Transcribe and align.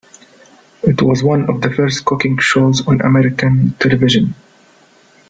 It 0.81 0.99
was 1.03 1.21
one 1.21 1.47
of 1.47 1.61
the 1.61 1.69
first 1.69 2.05
cooking 2.05 2.39
shows 2.39 2.87
on 2.87 3.01
American 3.01 3.73
television. 3.79 4.33